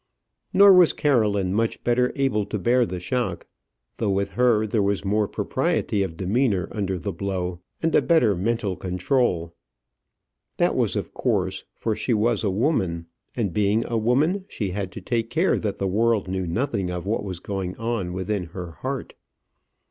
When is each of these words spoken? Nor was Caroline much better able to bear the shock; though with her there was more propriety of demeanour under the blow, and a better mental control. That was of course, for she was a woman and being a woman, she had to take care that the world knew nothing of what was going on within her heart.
Nor 0.51 0.73
was 0.73 0.93
Caroline 0.93 1.53
much 1.53 1.83
better 1.83 2.11
able 2.15 2.43
to 2.47 2.57
bear 2.57 2.87
the 2.87 2.99
shock; 2.99 3.45
though 3.97 4.09
with 4.09 4.29
her 4.29 4.65
there 4.65 4.81
was 4.81 5.05
more 5.05 5.27
propriety 5.27 6.01
of 6.01 6.17
demeanour 6.17 6.67
under 6.71 6.97
the 6.97 7.13
blow, 7.13 7.61
and 7.83 7.93
a 7.93 8.01
better 8.01 8.35
mental 8.35 8.75
control. 8.75 9.53
That 10.57 10.75
was 10.75 10.95
of 10.95 11.13
course, 11.13 11.65
for 11.75 11.95
she 11.95 12.15
was 12.15 12.43
a 12.43 12.49
woman 12.49 13.05
and 13.35 13.53
being 13.53 13.85
a 13.85 13.95
woman, 13.95 14.45
she 14.49 14.71
had 14.71 14.91
to 14.93 15.01
take 15.01 15.29
care 15.29 15.59
that 15.59 15.77
the 15.77 15.85
world 15.87 16.27
knew 16.27 16.47
nothing 16.47 16.89
of 16.89 17.05
what 17.05 17.23
was 17.23 17.39
going 17.39 17.77
on 17.77 18.11
within 18.11 18.45
her 18.45 18.71
heart. 18.71 19.13